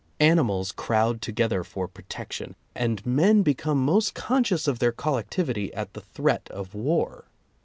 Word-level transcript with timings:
Animals 0.23 0.71
crowd 0.71 1.21
together 1.21 1.63
for 1.63 1.87
protection, 1.87 2.55
and 2.73 3.05
men 3.05 3.43
become 3.43 3.85
most 3.85 4.15
conscious 4.15 4.67
of 4.67 4.79
their 4.79 4.91
collectivity 4.91 5.71
at 5.75 5.93
the 5.93 6.01
threat 6.01 6.49
of 6.49 6.73
war. 6.73 7.25